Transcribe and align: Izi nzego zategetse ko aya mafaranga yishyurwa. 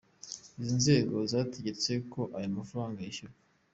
Izi 0.61 0.73
nzego 0.79 1.15
zategetse 1.31 1.91
ko 2.11 2.21
aya 2.37 2.55
mafaranga 2.57 2.99
yishyurwa. 3.01 3.39